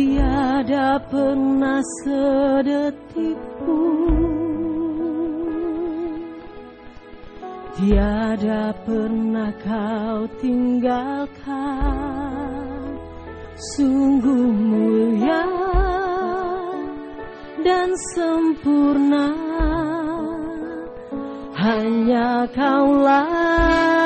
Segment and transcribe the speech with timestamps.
[0.00, 4.16] tiada pernah sedetik pun
[7.76, 11.36] tiada pernah kau tinggalkan.
[13.76, 15.44] Sungguh mulia
[17.60, 19.36] dan sempurna.
[21.60, 24.00] Hanya kau layak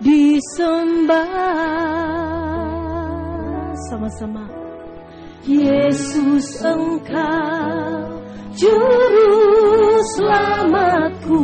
[0.00, 1.99] disembah
[3.90, 4.46] sama-sama
[5.42, 8.22] Yesus engkau
[8.54, 9.34] juru
[10.14, 11.39] selamatku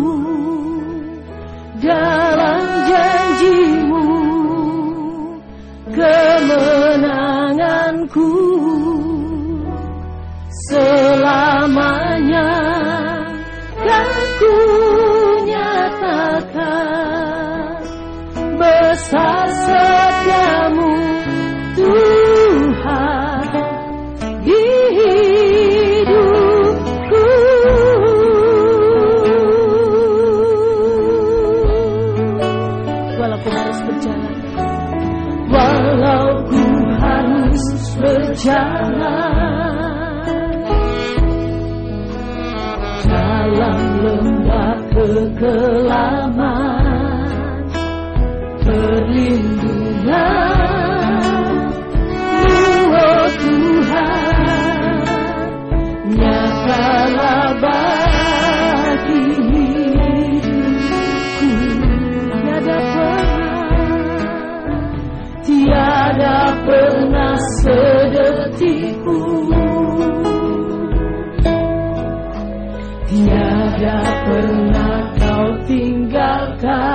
[76.57, 76.86] tinggalkan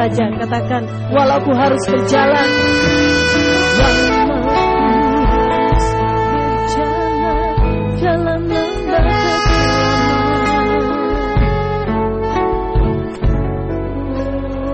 [0.00, 0.82] saja katakan
[1.12, 2.48] walau ku harus berjalan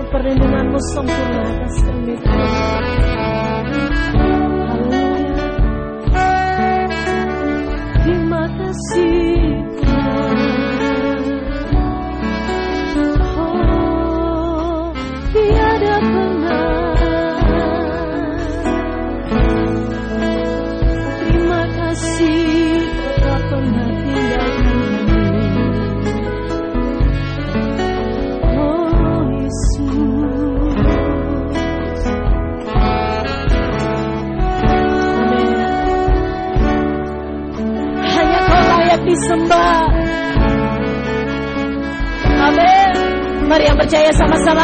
[0.07, 2.15] Perlindunganmu sempurna atas kami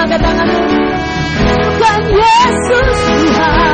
[0.03, 0.59] angkat tanganmu
[1.43, 3.72] Bukan Yesus Tuhan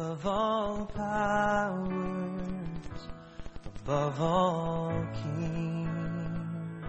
[0.00, 1.90] Above all powers,
[3.66, 6.86] above all kings,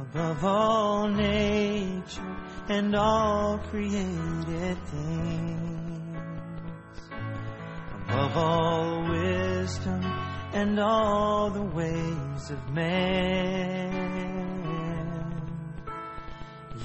[0.00, 2.36] above all nature
[2.70, 6.16] and all created things,
[8.08, 10.02] above all wisdom
[10.54, 13.92] and all the ways of man.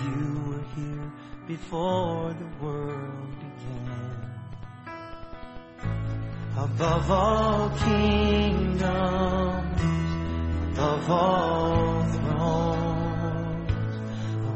[0.03, 1.13] You were here
[1.47, 3.26] before the world
[6.75, 8.81] above all kingdoms,
[10.73, 13.71] above all thrones,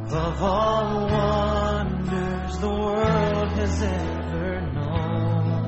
[0.06, 5.66] above all wonders the world has ever known,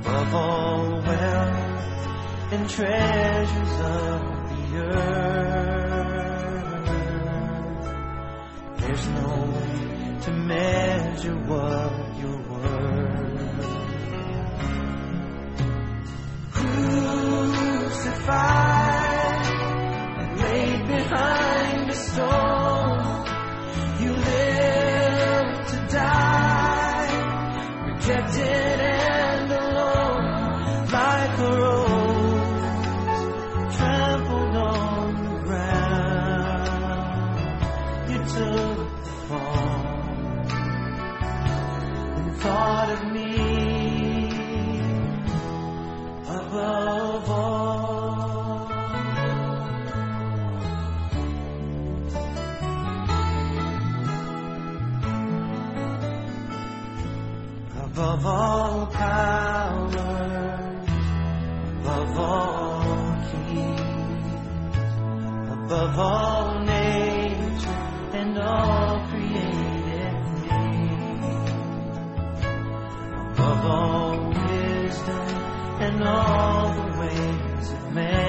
[0.00, 4.20] above all wealth and treasures of
[4.50, 5.28] the earth.
[8.78, 12.07] There's no way to measure what
[18.28, 18.67] Crucified
[58.18, 59.94] Above all powers,
[61.82, 62.82] above all
[63.30, 64.26] kings,
[65.52, 67.78] above all nature
[68.14, 70.16] and all created
[70.48, 71.50] things
[73.38, 75.28] above all wisdom
[75.80, 78.27] and all the ways of man.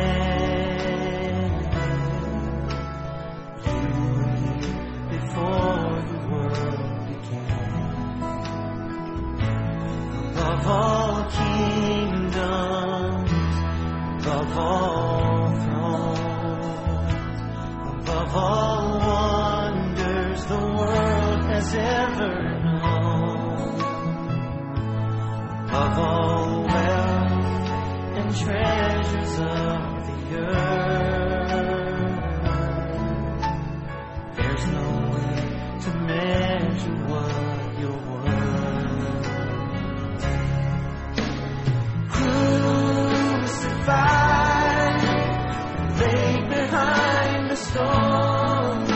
[14.59, 17.39] All thrones,
[18.03, 23.79] above all wonders the world has ever known,
[25.67, 26.28] above all
[47.59, 48.87] stone,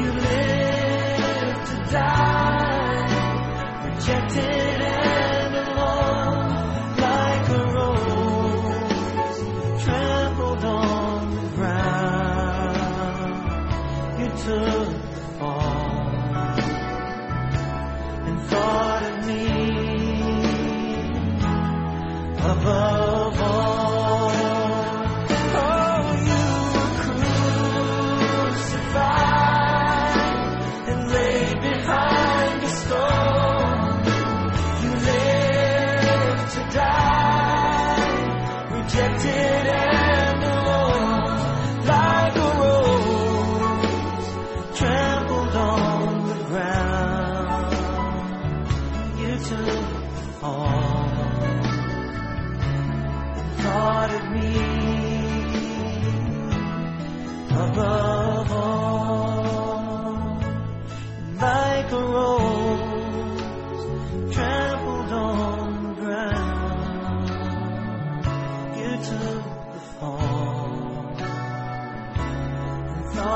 [0.00, 3.04] you live to die,
[3.84, 6.48] rejected and alone,
[7.06, 9.38] like a rose
[9.84, 13.34] trampled on the ground.
[14.20, 16.10] You took the fall
[18.26, 19.46] and thought of me
[22.38, 23.05] above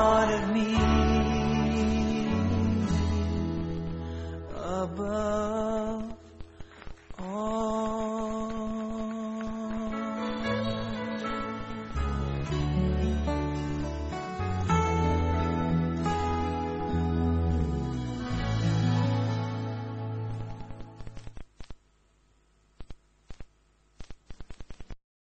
[0.01, 1.10] thought of me